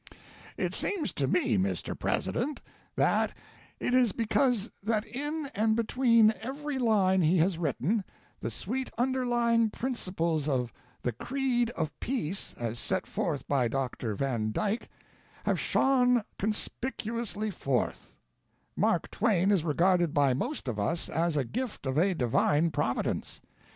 "It 0.57 0.73
seems 0.73 1.13
to 1.13 1.27
me, 1.27 1.59
Mr. 1.59 1.95
President, 1.95 2.59
that 2.95 3.33
it 3.79 3.93
is 3.93 4.13
because 4.13 4.71
that 4.81 5.05
in 5.05 5.47
and 5.53 5.75
between 5.75 6.33
every 6.41 6.79
line 6.79 7.21
he 7.21 7.37
has 7.37 7.59
written, 7.59 8.03
the 8.39 8.49
sweet 8.49 8.89
underlying 8.97 9.69
principles 9.69 10.47
of 10.49 10.73
the 11.03 11.11
creed 11.11 11.69
of 11.77 11.93
peace, 11.99 12.55
as 12.57 12.79
set 12.79 13.05
forth 13.05 13.47
by 13.47 13.67
Dr. 13.67 14.15
Van 14.15 14.51
Dyke, 14.51 14.89
have 15.43 15.59
shone 15.59 16.23
conspicuously 16.39 17.51
forth, 17.51 18.15
Mark 18.75 19.11
Twain 19.11 19.51
is 19.51 19.63
regarded 19.63 20.15
by 20.15 20.33
most 20.33 20.67
of 20.67 20.79
us 20.79 21.09
as 21.09 21.37
a 21.37 21.45
gift 21.45 21.85
of 21.85 21.93
divine 22.17 22.71
Providence. 22.71 23.39